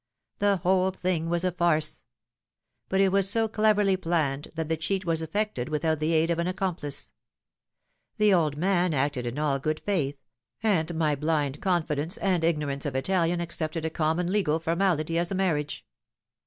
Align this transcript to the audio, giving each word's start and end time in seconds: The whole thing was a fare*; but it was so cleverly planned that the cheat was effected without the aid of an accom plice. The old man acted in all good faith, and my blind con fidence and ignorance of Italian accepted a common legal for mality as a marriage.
The 0.39 0.57
whole 0.57 0.89
thing 0.89 1.29
was 1.29 1.43
a 1.43 1.51
fare*; 1.51 1.79
but 2.89 2.99
it 2.99 3.11
was 3.11 3.29
so 3.29 3.47
cleverly 3.47 3.95
planned 3.95 4.47
that 4.55 4.67
the 4.67 4.75
cheat 4.75 5.05
was 5.05 5.21
effected 5.21 5.69
without 5.69 5.99
the 5.99 6.13
aid 6.13 6.31
of 6.31 6.39
an 6.39 6.47
accom 6.47 6.75
plice. 6.75 7.11
The 8.17 8.33
old 8.33 8.57
man 8.57 8.95
acted 8.95 9.27
in 9.27 9.37
all 9.37 9.59
good 9.59 9.79
faith, 9.81 10.17
and 10.63 10.95
my 10.95 11.13
blind 11.13 11.61
con 11.61 11.83
fidence 11.83 12.17
and 12.19 12.43
ignorance 12.43 12.87
of 12.87 12.95
Italian 12.95 13.41
accepted 13.41 13.85
a 13.85 13.91
common 13.91 14.31
legal 14.33 14.57
for 14.59 14.75
mality 14.75 15.19
as 15.19 15.29
a 15.29 15.35
marriage. 15.35 15.85